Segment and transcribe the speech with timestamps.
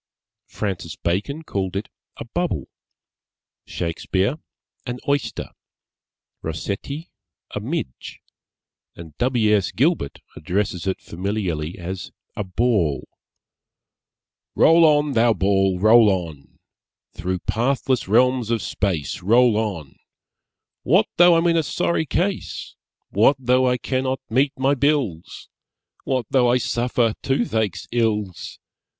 [0.47, 2.69] Francis Bacon called it a Bubble;
[3.67, 4.39] Shakespeare,
[4.87, 5.51] an Oyster;
[6.41, 7.11] Rossetti,
[7.53, 8.19] a Midge;
[8.95, 9.55] and W.
[9.55, 9.69] S.
[9.71, 13.07] Gilbert addresses it familiarly as a Ball
[14.55, 16.57] Roll on, thou ball, roll on!
[17.13, 19.97] Through pathless realms of Space Roll on!
[20.81, 22.75] What though I'm in a sorry case?
[23.11, 25.47] What though I cannot meet my bills?
[26.07, 28.57] _What though I suffer toothache's ills?